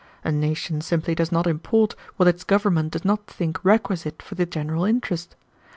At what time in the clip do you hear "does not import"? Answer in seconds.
1.13-1.93